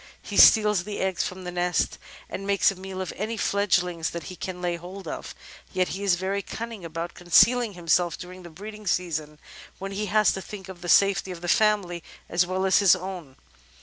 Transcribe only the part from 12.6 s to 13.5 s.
as his own.